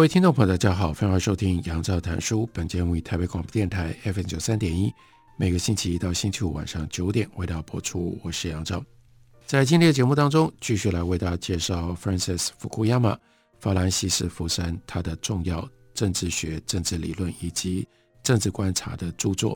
[0.00, 2.48] 各位听众朋友，大家好，欢迎收听杨照谈书。
[2.54, 4.90] 本节目以台北广播电台 FM 九三点一，
[5.36, 8.18] 每个星期一到星期五晚上九点为大家播出。
[8.22, 8.82] 我是杨照，
[9.44, 13.14] 在今天的节目当中，继续来为大家介绍 Francis Fukuyama
[13.58, 17.86] 法兰西斯福山他的重要政治学、政治理论以及
[18.22, 19.54] 政治观察的著作。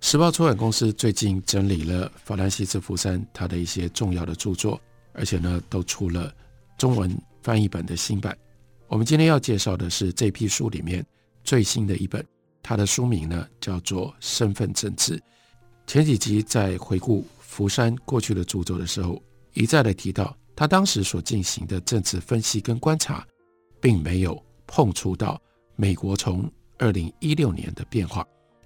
[0.00, 4.80] 时报出版公司最近整理了法兰西斯福山他的一些重要的著作，
[5.12, 6.32] 而且呢，都出了
[6.78, 7.12] 中文
[7.42, 8.38] 翻译本的新版。
[8.92, 11.02] 我们今天要介绍的是这批书里面
[11.44, 12.22] 最新的一本，
[12.62, 15.16] 它的书名呢叫做《身份政治》。
[15.86, 19.18] 前几集在回顾福山过去的著作的时候，
[19.54, 23.26] 一再的提到他当时所进行的政治分析跟观察，
[23.80, 25.40] 并没有碰触到
[25.74, 26.46] 美国从
[26.76, 28.22] 二零一六年的变化。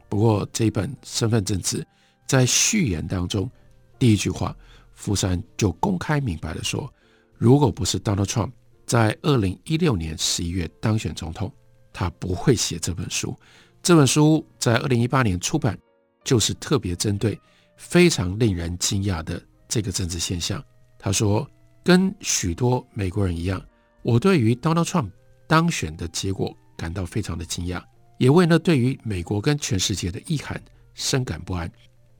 [0.09, 1.83] 不过这本《身份政治》
[2.27, 3.49] 在序言当中
[3.97, 4.57] 第一句话，
[4.93, 6.93] 福山就公开明白的说，
[7.39, 8.51] 如果不是 Donald Trump。
[8.87, 11.53] 在二零一六年十一月当选总统，
[11.93, 13.37] 他不会写这本书。
[13.83, 15.79] 这本书在二零一八年出版，
[16.25, 17.39] 就是特别针对
[17.77, 20.63] 非常令人惊讶的这个政治现象。
[20.99, 21.49] 他说，
[21.85, 23.65] 跟许多美国人一样，
[24.03, 25.11] 我对于 Donald Trump
[25.47, 27.83] 当选的结果感到非常的惊讶，
[28.19, 30.61] 也为那对于美国跟全世界的意涵
[30.95, 31.71] 深感不安。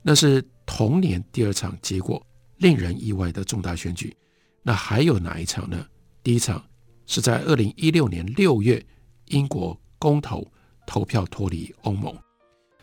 [0.01, 2.25] 那是同年第二场结果
[2.57, 4.15] 令人意外的重大选举。
[4.63, 5.85] 那还有哪一场呢？
[6.27, 6.61] 第一场
[7.05, 8.85] 是在二零一六年六月，
[9.27, 10.45] 英国公投
[10.85, 12.13] 投票脱离欧盟。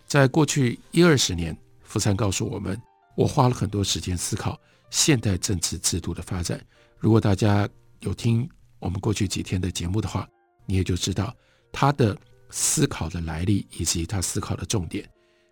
[0.06, 2.80] 在过去一二十年，福山告诉我们，
[3.14, 6.58] 我花了很多时间思考现代政治制度的发展。
[6.98, 7.68] 如果大家
[8.00, 10.26] 有听我们过去几天的节目的话，
[10.64, 11.36] 你也就知道
[11.70, 12.16] 他的
[12.48, 15.06] 思考的来历以及他思考的重点：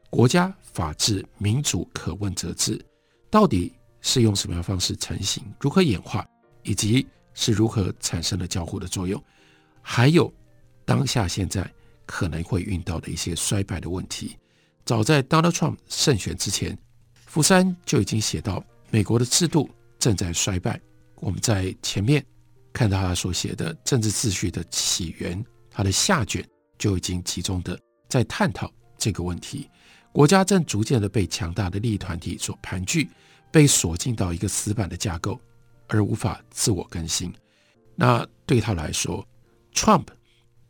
[0.09, 2.83] 国家、法治、民主、可问责制，
[3.29, 3.71] 到底
[4.01, 5.45] 是用什么样方式成型？
[5.61, 6.27] 如何演化？
[6.63, 9.23] 以及是如何产生了交互的作用，
[9.81, 10.33] 还有
[10.85, 11.71] 当下现在
[12.07, 14.37] 可能会遇到的一些衰败的问题。
[14.85, 16.77] 早在 Donald Trump 胜选之前，
[17.27, 20.81] 福山就已经写到美国的制度正在衰败。
[21.17, 22.25] 我们在前面
[22.73, 27.79] 看到他所写的政治秩序的起源，他的下卷就已经集中的
[28.09, 29.71] 在探讨这个问题。
[30.11, 33.09] 国家正逐渐的被强大的利益团体所盘踞，
[33.51, 35.41] 被锁进到一个死板的架构。
[35.93, 37.31] 而无法自我更新，
[37.95, 39.25] 那对他来说
[39.75, 40.07] ，Trump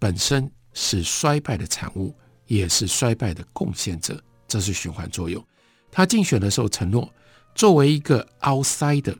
[0.00, 2.12] 本身是衰败的产物，
[2.46, 5.42] 也是衰败的贡献者，这是循环作用。
[5.92, 7.08] 他竞选的时候承诺，
[7.54, 9.16] 作为一个 outsider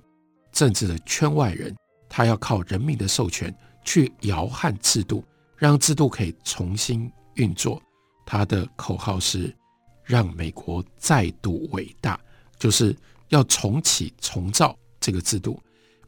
[0.50, 1.72] 政治的圈外人，
[2.08, 3.54] 他要靠人民的授权
[3.84, 5.24] 去摇撼制度，
[5.56, 7.80] 让制度可以重新运作。
[8.26, 9.56] 他的口号是
[10.02, 12.20] 让美国再度伟大，
[12.58, 12.96] 就是
[13.28, 15.62] 要重启、重造这个制度。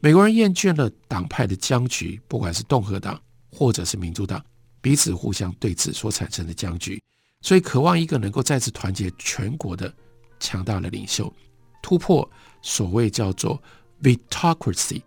[0.05, 3.19] 美国人厌倦了党派的僵局，不管是共和党
[3.51, 4.39] 或者是民主党
[4.79, 7.01] 彼此互相对峙所产生的僵局，
[7.41, 9.91] 所以渴望一个能够再次团结全国的
[10.39, 11.33] 强大的领袖，
[11.81, 12.29] 突破
[12.61, 13.59] 所谓叫做
[14.03, 15.01] vetocracy。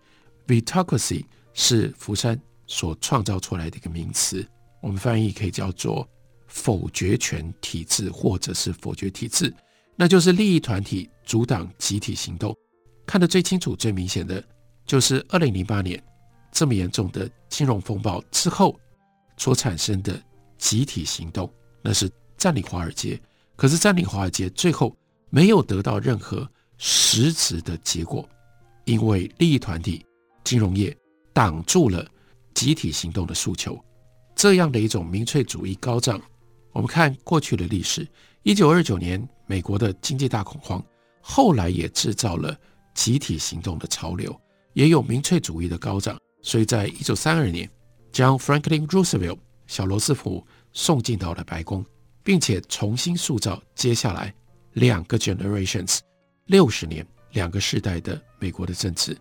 [0.48, 2.36] vetocracy 是福山
[2.66, 4.44] 所创造出来的一个名词，
[4.82, 6.04] 我们翻译可以叫做
[6.48, 9.54] 否决权体制或者是否决体制，
[9.94, 12.52] 那就是利益团体阻挡集体行动。
[13.06, 14.42] 看得最清楚、最明显的。
[14.88, 16.02] 就是二零零八年
[16.50, 18.74] 这么严重的金融风暴之后
[19.36, 20.20] 所产生的
[20.56, 21.48] 集体行动，
[21.82, 23.20] 那是占领华尔街。
[23.54, 24.96] 可是占领华尔街最后
[25.28, 26.48] 没有得到任何
[26.78, 28.26] 实质的结果，
[28.86, 30.04] 因为利益团体、
[30.42, 30.96] 金融业
[31.34, 32.04] 挡住了
[32.54, 33.78] 集体行动的诉求。
[34.34, 36.20] 这样的一种民粹主义高涨。
[36.72, 38.08] 我们看过去的历史，
[38.42, 40.82] 一九二九年美国的经济大恐慌，
[41.20, 42.56] 后来也制造了
[42.94, 44.34] 集体行动的潮流。
[44.72, 47.68] 也有民粹主义的高涨，所以在一九三二年，
[48.12, 51.84] 将 Franklin Roosevelt 小罗斯福送进到了白宫，
[52.22, 54.32] 并且重新塑造接下来
[54.74, 55.98] 两个 generations
[56.46, 59.16] 六十年两个世代的美国的政治。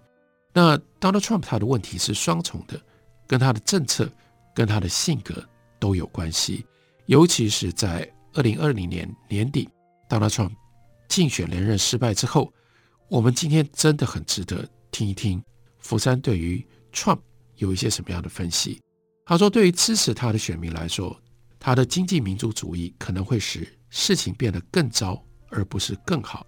[0.53, 2.79] 那 Donald Trump 他的问题是双重的，
[3.27, 4.09] 跟他的政策
[4.55, 5.43] 跟他的性格
[5.79, 6.65] 都有关系，
[7.05, 9.67] 尤其是在二零二零年年底
[10.09, 10.51] ，Donald Trump
[11.07, 12.51] 竞选连任失败之后，
[13.07, 14.67] 我们今天真的很值得。
[14.97, 15.39] 听一听
[15.77, 17.19] 福山对于 Trump
[17.57, 18.81] 有一些什么样的分析？
[19.27, 21.15] 他说，对于支持他的选民来说，
[21.59, 26.47] 他的经济民族主义可能会使事情变得更糟，而不是更好。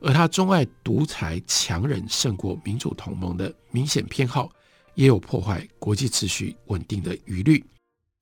[0.00, 4.48] 而他钟爱独裁强人胜过民主同盟的明显偏好，
[4.94, 7.64] 也有破坏国际秩序稳定的疑虑。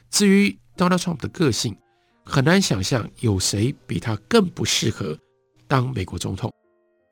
[0.09, 1.77] 至于 Donald Trump 的个性，
[2.25, 5.19] 很难想象有谁比他更不适合
[5.67, 6.51] 当美国总统。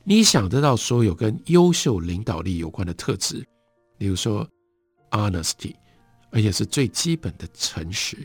[0.09, 3.45] 你想得到所有跟优秀领导力有关的特质，
[3.99, 4.49] 比如说
[5.11, 5.75] honesty，
[6.31, 8.17] 而且是最基本的诚实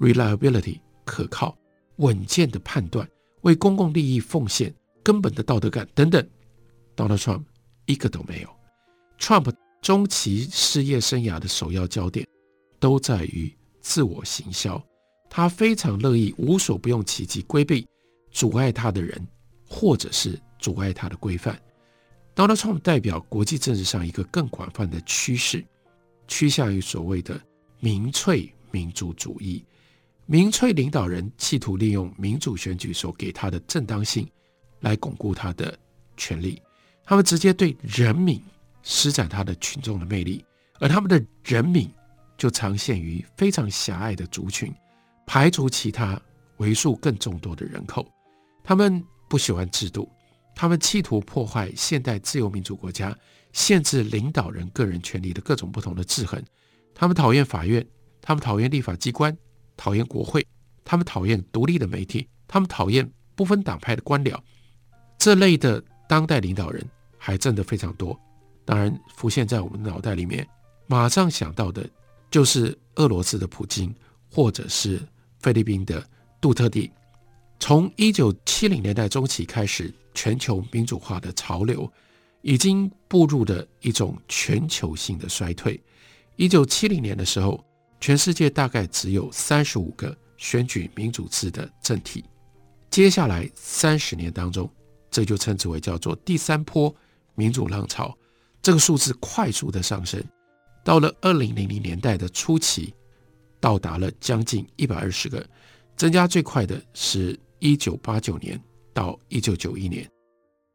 [0.00, 1.54] ；reliability，可靠、
[1.96, 3.04] 稳健的判断；
[3.42, 4.74] 为公共利益奉献。
[5.02, 6.26] 根本的道德感等等
[6.96, 7.44] ，Donald Trump
[7.84, 8.48] 一个都没有。
[9.20, 12.26] Trump 中期事业生涯的首要焦点
[12.80, 14.82] 都在于自我行销，
[15.28, 17.86] 他非常乐意无所不用其极规避
[18.32, 19.24] 阻碍他的人，
[19.68, 21.56] 或者是阻碍他的规范。
[22.34, 25.64] Donald Trump 代表国际政治上一个更广泛的趋势，
[26.26, 27.40] 趋向于所谓的
[27.78, 29.64] 民粹民主主义。
[30.24, 34.28] 民粹领导人企图利用民主选举所给他的正当性。
[34.80, 35.78] 来巩固他的
[36.16, 36.60] 权力，
[37.04, 38.42] 他们直接对人民
[38.82, 40.44] 施展他的群众的魅力，
[40.80, 41.88] 而他们的人民
[42.36, 44.74] 就常限于非常狭隘的族群，
[45.26, 46.20] 排除其他
[46.56, 48.04] 为数更众多的人口。
[48.64, 50.08] 他们不喜欢制度，
[50.56, 53.16] 他们企图破坏现代自由民主国家
[53.52, 56.42] 限制领导人个人权利的各种不同的制衡。
[56.94, 57.86] 他们讨厌法院，
[58.22, 59.36] 他们讨厌立法机关，
[59.76, 60.44] 讨厌国会，
[60.82, 64.34] 他们讨厌独立的媒体，他们讨厌不分党派的官僚。
[65.18, 66.82] 这类的当代领导人
[67.18, 68.18] 还真的非常多，
[68.64, 70.48] 当然浮现在我们脑袋里面，
[70.86, 71.86] 马上想到的
[72.30, 73.94] 就是俄罗斯的普京，
[74.32, 75.06] 或者是
[75.40, 76.02] 菲律宾的
[76.40, 76.90] 杜特蒂。
[77.58, 81.90] 从一九七零年代中期开始，全球民主化的潮流
[82.42, 85.80] 已经步入了一种全球性的衰退。
[86.36, 87.64] 一九七零年的时候，
[88.00, 92.24] 全世界大概只有三十五个选举民主制的政体。
[92.90, 94.70] 接下来三十年当中，
[95.10, 96.94] 这就称之为叫做第三波
[97.34, 98.16] 民主浪潮，
[98.62, 100.22] 这个数字快速的上升，
[100.84, 102.94] 到了二零零零年代的初期，
[103.58, 105.44] 到达了将近一百二十个，
[105.96, 108.60] 增加最快的是一九八九年
[108.92, 110.08] 到一九九一年，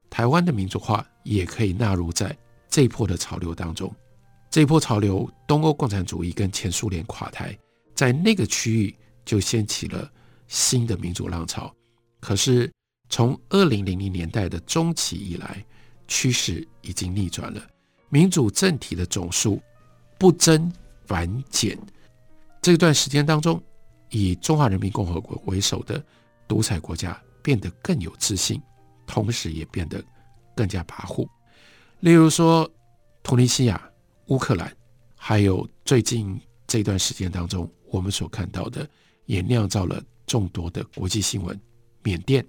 [0.09, 2.37] 台湾的民主化也可以纳入在
[2.69, 3.93] 这一波的潮流当中。
[4.49, 7.57] 这一波潮流，东欧共产主义跟前苏联垮台，
[7.95, 8.95] 在那个区域
[9.25, 10.11] 就掀起了
[10.47, 11.73] 新的民主浪潮，
[12.19, 12.71] 可是。
[13.13, 15.61] 从二零零零年代的中期以来，
[16.07, 17.61] 趋势已经逆转了。
[18.07, 19.61] 民主政体的总数
[20.17, 20.71] 不增
[21.05, 21.77] 反减。
[22.61, 23.61] 这段时间当中，
[24.11, 26.01] 以中华人民共和国为首的
[26.51, 28.61] 独裁国家变得更有自信，
[29.07, 30.03] 同时也变得
[30.53, 31.25] 更加跋扈。
[32.01, 32.69] 例如说，
[33.23, 33.81] 突尼西亚、
[34.27, 34.69] 乌克兰，
[35.15, 36.37] 还有最近
[36.67, 38.85] 这段时间当中我们所看到的，
[39.27, 41.57] 也酿造了众多的国际新闻。
[42.03, 42.45] 缅甸。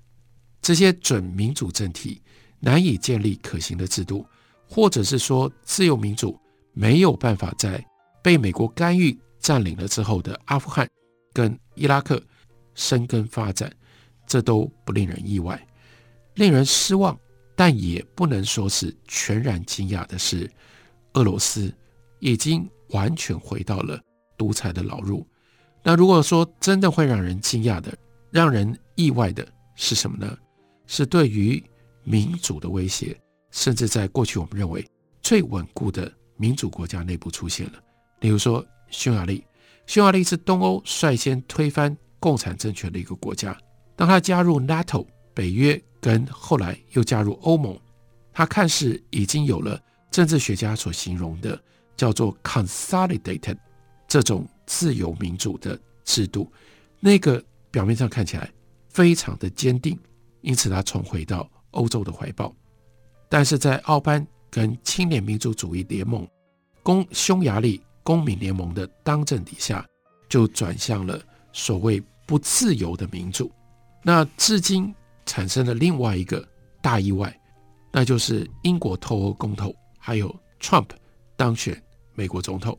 [0.61, 2.21] 这些准民主政体
[2.59, 4.27] 难以建立可行的制度，
[4.69, 6.37] 或者是说自由民主
[6.73, 7.81] 没有办法在
[8.21, 10.91] 被美国干预占领了之后的阿富汗
[11.33, 12.21] 跟伊拉克
[12.75, 13.73] 生根发展，
[14.33, 15.63] 这都不令人意外。
[16.37, 17.15] 令人失望，
[17.55, 20.51] 但也不能说是全然惊讶的是，
[21.13, 21.71] 俄罗斯
[22.19, 24.01] 已经完全回到了
[24.39, 25.27] 独裁的老路。
[25.83, 27.95] 那如果说真的会让人惊讶的、
[28.31, 30.35] 让人意外的是什么呢？
[30.87, 31.63] 是对于
[32.03, 33.15] 民主的威胁，
[33.51, 34.83] 甚至在过去我们认为
[35.21, 37.75] 最稳固的民主国家内部出现了。
[38.21, 39.45] 例如说，匈牙利，
[39.85, 43.55] 匈牙利是东欧率先推翻共产政权的一个国家。
[44.03, 47.79] 当他加入 NATO 北约，跟后来又加入欧盟，
[48.33, 49.81] 他看似已经有了
[50.11, 51.57] 政治学家所形容的
[51.97, 53.57] 叫做 consolidated
[54.09, 56.51] 这种自由民主的制度，
[56.99, 57.41] 那个
[57.71, 58.53] 表面上看起来
[58.89, 59.97] 非常的坚定。
[60.41, 62.53] 因此，他重回到欧洲的怀抱，
[63.29, 66.27] 但是在奥班跟青年民主主义联盟、
[66.83, 69.87] 公匈牙利公民联盟的当政底下，
[70.29, 73.49] 就转向了所谓不自由的民主。
[74.03, 74.95] 那至今
[75.27, 76.47] 产生了另外一个
[76.81, 77.35] 大意外，
[77.91, 80.89] 那就是英国脱欧公投，还有 Trump
[81.37, 81.81] 当选
[82.15, 82.77] 美国总统。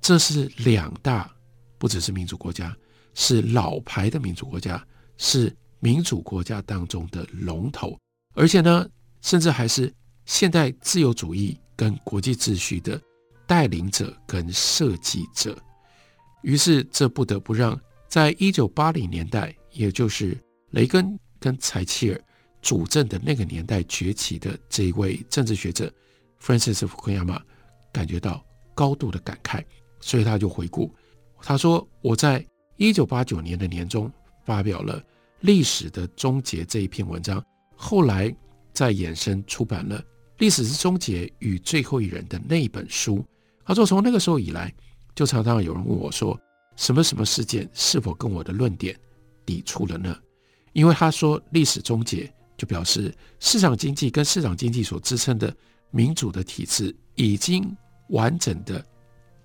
[0.00, 1.30] 这是两大，
[1.78, 2.76] 不只是民主国家，
[3.14, 4.84] 是老牌的民主国家，
[5.16, 5.54] 是。
[5.82, 7.98] 民主国家当中的龙头，
[8.34, 8.86] 而且呢，
[9.22, 9.90] 甚至还是
[10.26, 13.00] 现代自由主义跟国际秩序的
[13.46, 15.56] 带领者跟设计者。
[16.42, 20.38] 于是，这不得不让在一九八零年代，也就是
[20.70, 22.20] 雷根跟柴契尔
[22.62, 25.92] 主政的那个年代崛起的这一位政治学者
[26.40, 27.40] Francis Fukuyama
[27.92, 29.64] 感觉到高度的感慨，
[30.00, 30.94] 所以他就回顾，
[31.42, 32.44] 他说：“我在
[32.76, 34.10] 一九八九年的年中
[34.44, 35.00] 发表了
[35.40, 37.44] 《历史的终结》这一篇文章，
[37.76, 38.34] 后来
[38.72, 39.98] 再衍生出版了
[40.38, 43.24] 《历史之终结与最后一人》的那一本书。”
[43.64, 44.72] 他说：“从那个时候以来，
[45.14, 46.38] 就常常有人问我说，
[46.76, 48.98] 什么什么事件是否跟我的论点
[49.44, 50.16] 抵触了呢？
[50.72, 55.54] 因为他说历史终结，就表示市场经济跟市场经济所支撑的
[55.90, 57.76] 民主的体制已经
[58.08, 58.84] 完整的、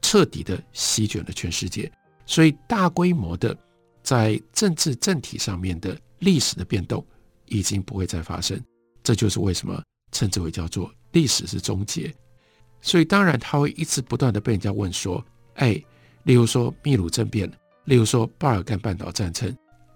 [0.02, 1.92] 彻底的席卷了全世界，
[2.26, 3.58] 所以大规模的
[4.04, 7.06] 在政治政体上面的历史的变动
[7.46, 8.60] 已经不会再发生。
[9.04, 12.14] 这就是为什么称之为叫做历史是终结。
[12.82, 15.24] 所以当然他会一直不断的被人家问说，
[15.56, 15.84] 哎。
[16.26, 17.48] 例如说秘鲁政变，
[17.84, 19.56] 例如说巴尔干半岛战争、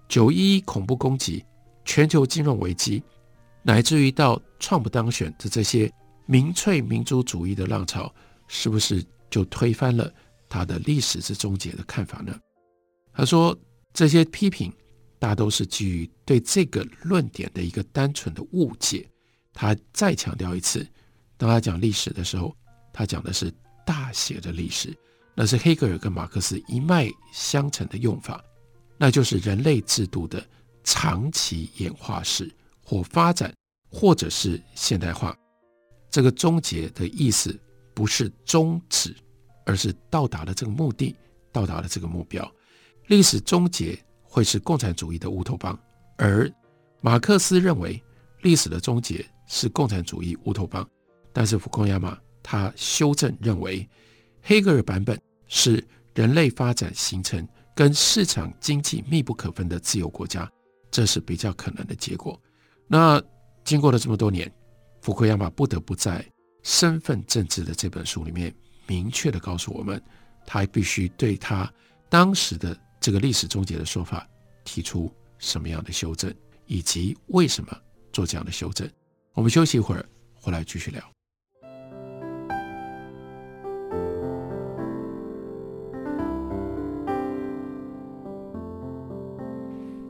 [0.09, 1.45] 九一一恐怖攻击、
[1.85, 3.01] 全球金融危机，
[3.61, 5.89] 乃至于到川普当选的这些
[6.25, 8.13] 民粹民族主义的浪潮，
[8.47, 10.11] 是不是就推翻了
[10.49, 12.37] 他的历史之终结的看法呢？
[13.13, 13.57] 他说
[13.93, 14.73] 这些批评
[15.19, 19.07] 大都是基于对这个论点的一个单纯的误解。
[19.53, 20.87] 他再强调一次，
[21.37, 22.55] 当他讲历史的时候，
[22.91, 23.53] 他讲的是
[23.85, 24.95] 大写的历史。
[25.35, 28.43] 那是黑格尔跟马克思一脉相承的用法，
[28.99, 30.45] 那就是人类制度的
[30.83, 32.53] 长期演化史
[32.83, 33.51] 或发展，
[33.89, 35.35] 或者是现代化。
[36.11, 37.59] 这个终结的意思
[37.95, 39.15] 不是终止，
[39.65, 41.15] 而是到达了这个目的，
[41.51, 42.47] 到达了这个目标。
[43.07, 45.79] 历史终结会是共产主义的乌托邦，
[46.17, 46.51] 而
[47.01, 47.99] 马克思认为
[48.41, 50.87] 历史的终结是共产主义乌托邦，
[51.31, 53.87] 但是福库亚马他修正认为
[54.41, 55.19] 黑格尔版本。
[55.51, 57.43] 是人类发展形成
[57.79, 60.51] 跟市场经济密不可分的自由国家，
[60.91, 62.37] 这是比较可能的结果。
[62.87, 63.23] 那
[63.63, 64.53] 经过了这么多年，
[65.01, 66.21] 福库亚马不得不在
[66.61, 68.53] 《身份政治》的这本书里面
[68.85, 70.03] 明确的告诉我们，
[70.45, 71.73] 他还必须对他
[72.09, 74.27] 当时的这个历史终结的说法
[74.65, 77.73] 提出什么样的修正，以及为什么
[78.11, 78.85] 做这样的修正。
[79.31, 81.18] 我们休息一会儿，回来继续聊。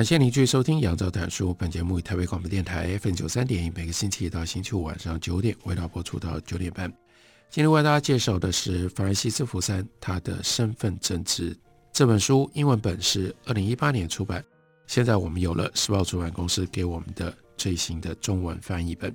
[0.00, 1.50] 感谢您继续收听《杨照谈书》。
[1.54, 6.90] 本节目以台北广播电台 FM 九三点一，每个星期一到星期五晚上九点，为大家播出到九点半。
[7.50, 11.54] 今天为大家介绍的是法兰西斯·福山他的《身份政治》
[11.92, 14.42] 这本书，英文本是二零一八年出版，
[14.86, 19.14] 现在我们有了时报出版公司给我们的最新的中文翻译本。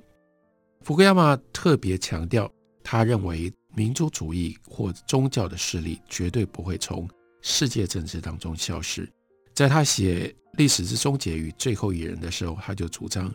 [0.82, 2.48] 福格亚马特别强调，
[2.84, 7.10] 他认为民族主义或宗教的势力绝对不会从
[7.42, 9.08] 世界政治当中消失。
[9.56, 13.34] 在他写《历史之终结与最后一人》的时候，他就主张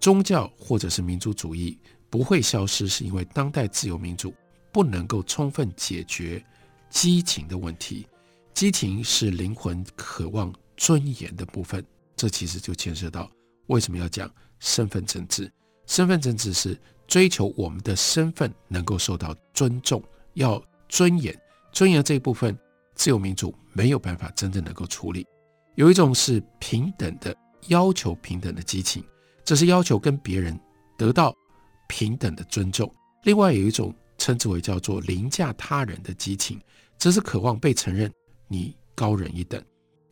[0.00, 4.32] 宗教或者是民族主义不会消失，是因为当代自由民主
[4.72, 6.42] 不能够充分解决
[6.88, 8.06] 激情的问题。
[8.54, 11.84] 激情是灵魂渴望尊严的部分，
[12.16, 13.30] 这其实就牵涉到
[13.66, 15.52] 为什么要讲身份政治。
[15.84, 16.74] 身份政治是
[17.06, 20.02] 追求我们的身份能够受到尊重，
[20.32, 21.38] 要尊严。
[21.70, 22.58] 尊严这一部分，
[22.94, 25.26] 自由民主没有办法真正能够处理。
[25.80, 27.34] 有一种是平等的
[27.68, 29.02] 要求，平等的激情，
[29.42, 30.60] 这是要求跟别人
[30.98, 31.34] 得到
[31.88, 32.94] 平等的尊重。
[33.22, 36.60] 另外有一种称之为叫做凌驾他人的激情，
[36.98, 38.12] 这是渴望被承认
[38.46, 39.58] 你高人一等。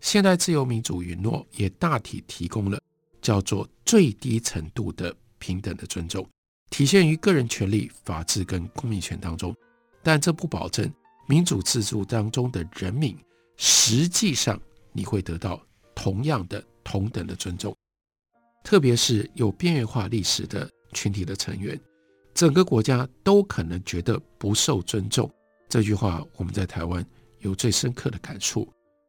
[0.00, 2.80] 现代自由民主允诺也大体提供了
[3.20, 6.26] 叫做最低程度的平等的尊重，
[6.70, 9.54] 体现于个人权利、法治跟公民权当中，
[10.02, 10.90] 但这不保证
[11.26, 13.14] 民主制度当中的人民
[13.58, 14.58] 实际上。
[14.98, 15.64] 你会得到
[15.94, 17.72] 同样的同等的尊重，
[18.64, 21.80] 特别是有边缘化历史的群体的成员，
[22.34, 25.30] 整个国家都可能觉得不受尊重。
[25.68, 27.06] 这句话我们在台湾
[27.38, 28.68] 有最深刻的感触。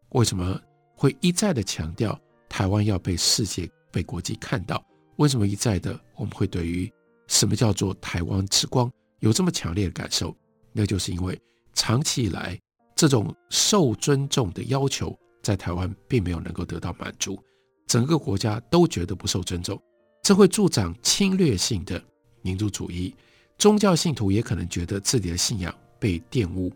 [0.09, 0.61] 为什么
[0.93, 4.85] 会一再的强调台湾要被世界、被国际看到？
[5.15, 6.91] 为什么一再的我们会对于
[7.25, 8.91] 什么叫做台湾之光
[9.21, 10.37] 有这么强烈的感受？
[10.71, 11.39] 那就是因为
[11.73, 12.59] 长期以来
[12.95, 15.17] 这种受尊重的要求。
[15.41, 17.41] 在台湾并没有能够得到满足，
[17.87, 19.81] 整个国家都觉得不受尊重，
[20.23, 22.01] 这会助长侵略性的
[22.41, 23.15] 民族主义。
[23.57, 26.71] 宗教信徒也可能觉得自己的信仰被玷污，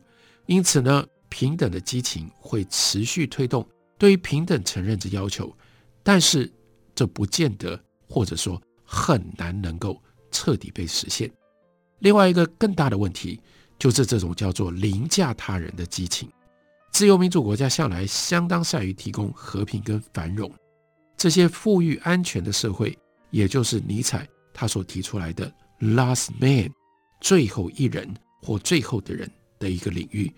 [0.47, 3.65] 因此呢，平等的激情会持续推动
[3.97, 5.55] 对于平等承认之要求，
[6.03, 6.51] 但是
[6.93, 11.31] 这不见得，或者说很难能够彻底被实现。
[11.99, 13.39] 另外一个更大的问题，
[13.79, 16.29] 就是这种叫做凌驾他人的激情。
[16.93, 20.49] 自由民主国家向来相当善于提供和平跟繁荣，
[21.17, 22.95] 这些富裕安全的社会，
[23.31, 26.71] 也就是尼采他所提出来的 “last man”，
[27.19, 28.07] 最后一人
[28.43, 30.31] 或最后的人的一个领域。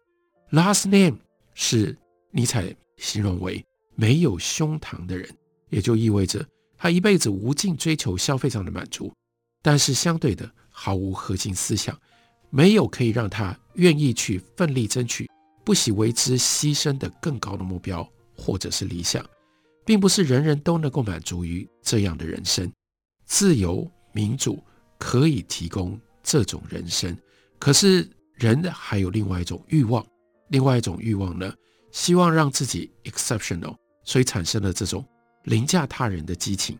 [0.51, 1.19] “last man”
[1.53, 1.95] 是
[2.31, 3.61] 尼采形容为
[3.93, 5.29] 没有胸膛的人，
[5.69, 6.47] 也就意味着
[6.77, 9.13] 他一辈子无尽追求消费上的满足，
[9.61, 11.99] 但是相对的毫无核心思想，
[12.49, 15.29] 没有可以让他愿意去奋力争取。
[15.65, 18.07] 不惜为之牺牲的更高的目标，
[18.37, 19.25] 或者是理想，
[19.83, 22.71] 并不是人人都能够满足于这样的人生。
[23.25, 24.63] 自由民主
[24.99, 27.17] 可以提供这种人生，
[27.57, 30.05] 可是人还有另外一种欲望，
[30.49, 31.51] 另外一种欲望呢，
[31.91, 35.03] 希望让自己 exceptional，所以产生了这种
[35.45, 36.77] 凌驾他人的激情。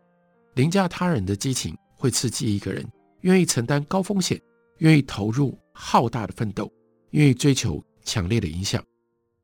[0.54, 2.88] 凌驾他人的激情会刺激一个人
[3.22, 4.40] 愿意承担高风险，
[4.78, 6.72] 愿意投入浩大的奋斗，
[7.10, 7.84] 愿意追求。
[8.06, 8.82] 强烈的影响，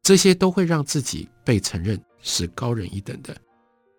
[0.01, 3.35] 这些都会让自己被承认是高人一等的。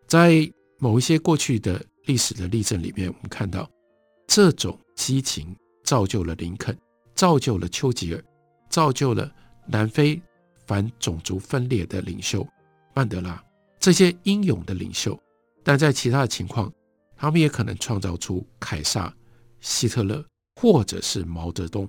[0.07, 3.69] 在某一些过去的历史的例证里面，我们看到
[4.27, 5.55] 这种激情
[5.85, 6.77] 造就了林肯，
[7.15, 8.25] 造就了丘吉尔，
[8.71, 9.31] 造就了
[9.67, 10.21] 南非
[10.67, 12.47] 反种族分裂的领袖
[12.95, 13.43] 曼德拉
[13.79, 15.21] 这些英勇的领袖。
[15.63, 16.73] 但在其他的情况，
[17.17, 19.15] 他们也可能创造出凯撒、
[19.61, 20.25] 希特勒
[20.61, 21.89] 或者是毛泽东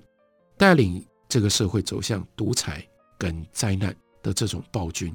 [0.58, 1.04] 带领。
[1.34, 5.12] 这个社会走向独裁跟灾难的这种暴君，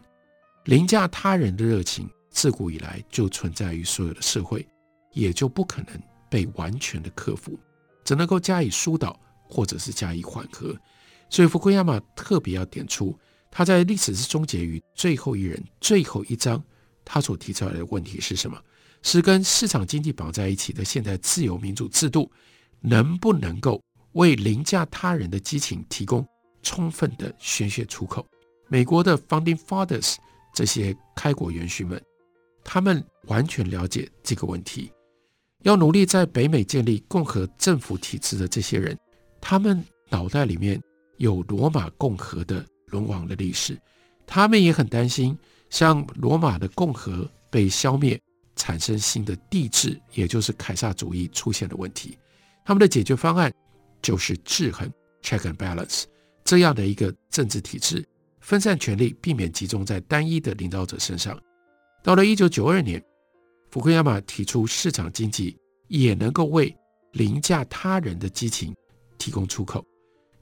[0.64, 4.66] 凌驾他人的热情，自古以来就存在于所有的社会，
[5.12, 7.56] 也就不可能被完全的克服，
[8.02, 9.16] 只能够加以疏导
[9.48, 10.76] 或者是加以缓和。
[11.30, 13.16] 所以福库亚马特别要点出，
[13.48, 16.60] 他在历史是终结于最后一人最后一章，
[17.04, 18.60] 他所提出来的问题是什么？
[19.02, 22.28] 是跟市场经济绑在一起的现代自由民主制度，
[22.80, 23.80] 能不能够？
[24.12, 26.26] 为凌驾他人的激情提供
[26.62, 28.26] 充分的宣泄出口。
[28.68, 30.16] 美国的 Founding Fathers
[30.54, 32.02] 这些开国元勋们，
[32.64, 34.92] 他们完全了解这个问题。
[35.62, 38.98] 要努力在北美建立共和政府体制的这些人，
[39.40, 40.80] 他们脑袋里面
[41.16, 43.78] 有罗马共和的沦亡的历史，
[44.26, 45.36] 他们也很担心，
[45.70, 48.20] 像罗马的共和被消灭，
[48.56, 52.18] 产生新的帝制，也就是凯撒主义出现的问题。
[52.64, 53.52] 他们的解决方案。
[54.02, 54.90] 就是制衡
[55.22, 56.04] （check and balance）
[56.44, 58.04] 这样的一个政治体制，
[58.40, 61.38] 分散权力，避免集中在单一的领导者身上。
[62.02, 63.02] 到了一九九二年，
[63.70, 65.56] 福克亚马提出，市场经济
[65.88, 66.74] 也能够为
[67.12, 68.74] 凌驾他人的激情
[69.18, 69.84] 提供出口。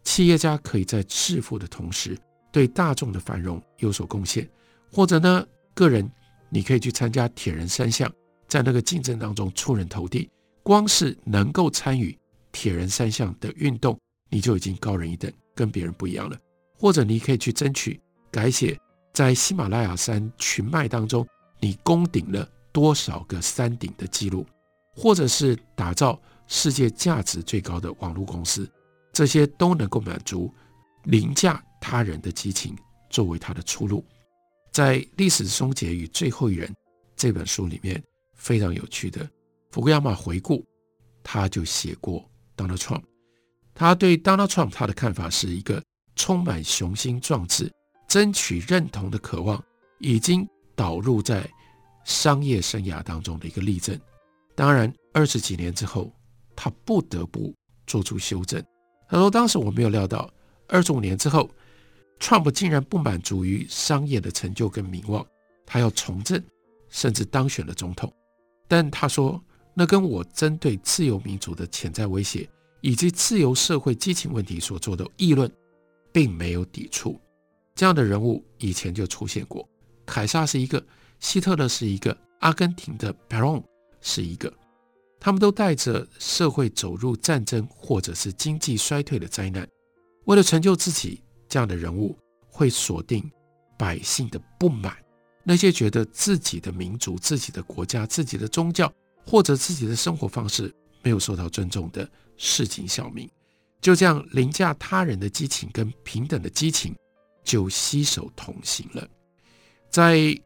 [0.05, 2.17] 企业家可以在致富的同时，
[2.53, 4.49] 对大众的繁荣有所贡献。
[4.93, 6.09] 或者呢，个人
[6.49, 8.09] 你可以去参加铁人三项，
[8.47, 10.31] 在那个竞争当中出人头地，
[10.63, 12.17] 光是能够参与。
[12.57, 16.39] 铁人三项的运动，你就已经高人一等，跟别人不一样了。
[16.79, 18.79] 或者你可以去争取改写
[19.13, 21.27] 在喜马拉雅山群脉当中，
[21.61, 24.47] 你攻顶了多少个山顶的记录，
[24.95, 28.67] 或者是打造世界价值最高的网络公司，
[29.13, 30.51] 这些都能够满足
[31.05, 32.75] 凌驾他人的激情，
[33.11, 34.03] 作为他的出路。
[34.73, 36.67] 在《历史终结与最后一人》
[37.17, 38.03] 这本书里面，
[38.35, 39.29] 非常有趣的，
[39.71, 40.65] 福格亚马回顾，
[41.23, 42.27] 他就写过。
[42.57, 43.03] Donald Trump，
[43.75, 45.83] 他对 Donald Trump 他的看法是一个
[46.15, 47.71] 充满雄心壮志、
[48.09, 49.63] 争取认同的渴望，
[49.99, 51.49] 已经导入在
[52.05, 53.99] 商业生涯当中的一个例证。
[54.55, 56.11] 当然，二十几年之后，
[56.55, 57.55] 他不得不
[57.87, 58.65] 做出修正。
[59.09, 60.31] 他说：“当时我没有料到，
[60.69, 61.51] 二十五年之后
[62.19, 65.25] ，Trump 竟然不满足于商业的成就跟名望，
[65.67, 66.43] 他要从政，
[66.89, 68.13] 甚至当选了总统。”
[68.67, 69.43] 但他说。
[69.79, 72.49] 那跟我针对自由民主的潜在威胁，
[72.81, 75.53] 以及自由社会激情问题所做的议论，
[76.11, 77.21] 并没有抵触。
[77.75, 79.69] 这样的人物以前就出现过，
[80.07, 80.83] 凯撒是一个，
[81.21, 83.63] 希特勒是一个，阿根廷的 Perón
[84.01, 84.51] 是一个，
[85.21, 89.69] 他们都带着社会走入战争或者是经济衰退的灾难，
[90.25, 92.17] 为了成就自己，这样的人物
[92.49, 93.31] 会锁定
[93.77, 94.97] 百姓的不满，
[95.45, 98.91] 那些觉得自己的民族、自己的国家、自己的宗教。
[99.27, 103.29] 或者自己的生活方式没有受到尊重的市井小民，
[103.81, 106.95] 就这样凌驾他人的激情跟平等的激情
[107.43, 109.07] 就携手同行了。
[109.91, 110.17] 在《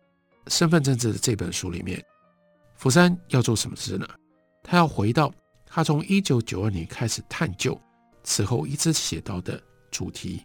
[0.49, 2.03] 身份政治》的这本书里面，
[2.77, 4.09] 福山要做什么事呢？
[4.63, 5.33] 他要回到
[5.67, 7.79] 他从一九九二年开始探究，
[8.23, 10.43] 此后一直写到的主题，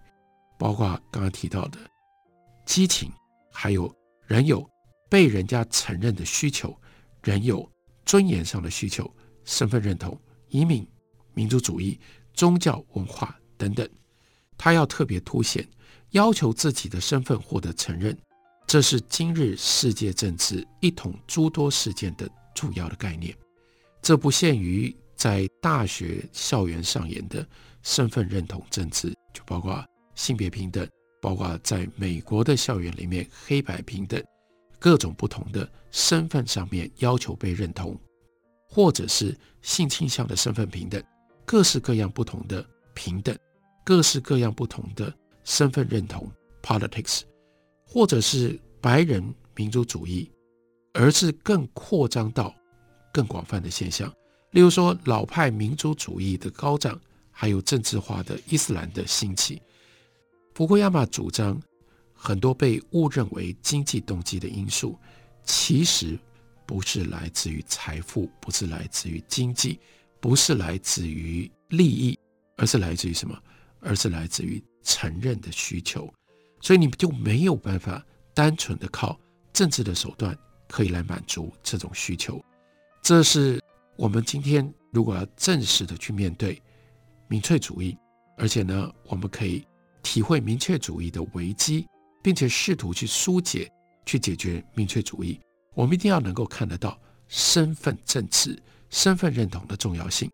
[0.60, 1.80] 包括刚刚提到的
[2.66, 3.12] 激情，
[3.52, 3.94] 还有
[4.26, 4.68] 人有
[5.10, 6.76] 被人家承认的需求，
[7.24, 7.70] 人有
[8.06, 9.10] 尊严上的需求，
[9.44, 10.88] 身份认同、移民、
[11.34, 12.00] 民族主义、
[12.34, 13.88] 宗教文化等等。
[14.58, 15.68] 他要特别凸显，
[16.12, 18.18] 要求自己的身份获得承认，
[18.66, 23.36] 这是今日世界政治一统诸多事件的主要的概念。
[24.02, 27.46] 这不限于在大学校园上演的
[27.82, 30.88] 身份认同政治，就包括性别平等，
[31.22, 34.24] 包括在美国的校园里面黑白平等，
[34.86, 38.00] 各种不同的身份上面要求被认同，
[38.70, 41.04] 或者是性倾向的身份平等，
[41.44, 43.36] 各式各样不同的平等。
[43.84, 45.12] 各式各样不同的
[45.44, 47.22] 身份认同 （politics），
[47.84, 49.24] 或者是白人
[49.56, 50.30] 民族主义，
[50.94, 52.54] 而是更扩张到
[53.12, 54.14] 更广泛的现象。
[54.52, 59.60] 例如说，老派民族主义的高涨，还有政治化的伊斯兰的兴起。
[60.54, 61.60] 福库亚马主张，
[62.16, 64.98] 很多被误认为经济动机的因素，
[65.44, 66.18] 其实
[66.66, 69.80] 不是来自于财富，不是来自于经济，
[70.20, 72.18] 不是来自于利益，
[72.58, 73.38] 而是来自于什么？
[73.82, 76.12] 而是来自于承认的需求，
[76.60, 79.16] 所以你们就没有办法单纯的靠
[79.54, 80.36] 政治的手段
[80.68, 82.44] 可以来满足这种需求。
[83.04, 83.62] 这是
[83.96, 86.60] 我们今天如果要正式的去面对
[87.28, 87.96] 民粹主义，
[88.40, 89.64] 而且呢，我们可以
[90.02, 91.88] 体会民粹主义的危机，
[92.26, 93.72] 并且试图去疏解、
[94.04, 95.40] 去解决民粹主义，
[95.76, 98.60] 我们一定要能够看得到身份政治、
[98.90, 100.28] 身份认同的重要性。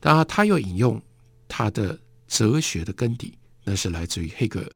[0.00, 1.00] 当然，他又引用
[1.48, 1.98] 他的。
[2.26, 4.68] 哲学的根底，那是来自于黑格尔。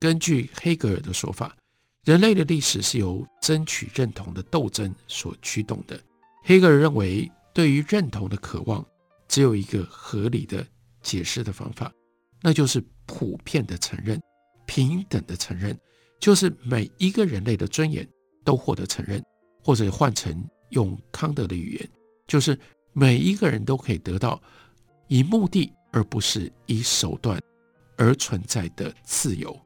[0.00, 1.56] 根据黑格尔的说法，
[2.04, 5.98] 人类的历史是由争取认同的斗争所驱动的。
[6.42, 8.84] 黑格尔认为，对于认同的渴望，
[9.28, 10.66] 只有一个合理的
[11.00, 11.90] 解释的方法，
[12.42, 14.20] 那就是普遍的承认、
[14.70, 15.76] 平等的承认，
[16.20, 18.08] 就是每一个人类的尊严
[18.44, 19.20] 都获得承认，
[19.64, 21.90] 或者换成用康德的语言，
[22.28, 22.56] 就是
[22.92, 24.40] 每一个人都可以得到
[25.08, 25.72] 以目的。
[25.92, 27.36] 而不是以手段
[27.96, 29.60] 而存在的自由，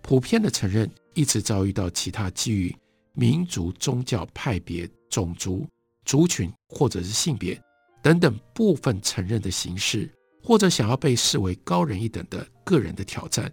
[0.00, 2.74] 普遍的承认一直遭遇到其他基于
[3.12, 5.64] 民族、宗教、派别、种族、
[6.04, 7.56] 族群或者是性别
[8.02, 13.48] 等等部分承认的形式，或者想要被视为高人一等的个人的挑战。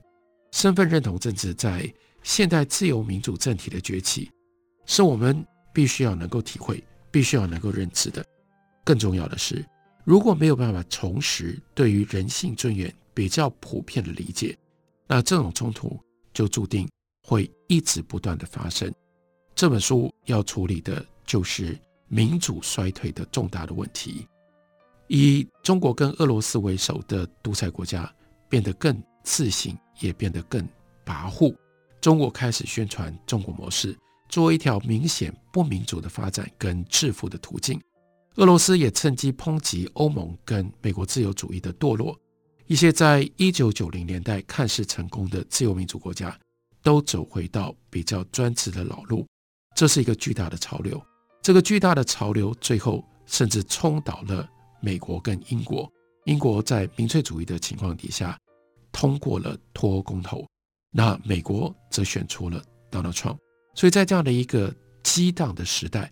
[0.52, 1.92] 身份认同政治在
[2.24, 4.30] 现代自由民主政体的崛起，
[4.86, 8.26] 是我们必须要能够体会、必须要能够认知的。
[8.84, 9.64] 更重要的是，
[10.04, 14.58] 如果没有办法重拾对于人性尊严比较普遍的理解，
[15.08, 16.00] 那这种冲突
[16.34, 16.90] 就注定
[17.28, 18.92] 会一直不断的发生。
[19.54, 24.28] 这本书要处理的就是民主衰退的重大的问题。
[25.08, 28.12] 以中国跟俄罗斯为首的独裁国家
[28.48, 30.68] 变得更自信，也变得更
[31.06, 31.56] 跋扈。
[32.02, 33.98] 中国开始宣传中国模式，
[34.30, 37.80] 作为一条明显不民主的发展跟致富的途径。
[38.36, 42.18] 俄罗斯也趁机抨击欧盟跟美国自由主义的堕落，
[42.68, 46.38] 一些在一九九零年代看似成功的自由民主国家，
[46.82, 49.26] 都走回到比较专制的老路。
[49.76, 51.02] 这是一个巨大的潮流。
[51.42, 54.48] 这个巨大的潮流最后甚至冲倒了
[54.80, 55.92] 美国跟英国。
[56.26, 58.38] 英国在民粹主义的情况底下
[58.92, 60.46] 通过了脱欧公投，
[60.92, 63.38] 那美国则选出了 Donald Trump。
[63.76, 64.74] 所以在这样的一个
[65.04, 66.12] 激荡的时代。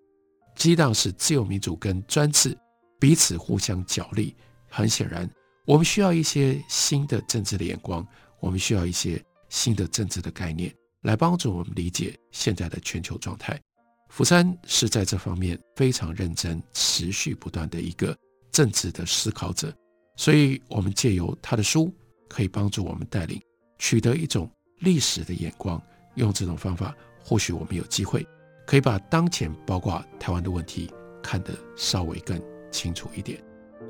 [0.55, 2.57] 激荡是自由民主跟专制
[2.99, 4.35] 彼此互相角力，
[4.67, 5.29] 很显然，
[5.67, 8.03] 我们需要一些新的政治的眼光，
[8.39, 13.61] 我们需要一些新的政治的概念来帮助我们理解现在的全球状态。
[14.09, 18.17] 福山是在这方面非常认真、持续不断的一个
[18.51, 19.71] 政治的思考者，
[20.15, 21.93] 所以我们借由他的书，
[22.27, 23.41] 可以帮助我们带领
[23.77, 25.81] 取得一种历史的眼光，
[26.15, 28.25] 用这种方法，或许我们有机会。
[28.65, 30.91] 可以把当前包括台湾的问题
[31.23, 32.37] 看得稍微更
[32.69, 33.41] 清楚一点。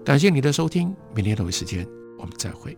[0.05, 1.87] 感谢你的收听，明天同一时间
[2.19, 2.77] 我们再会。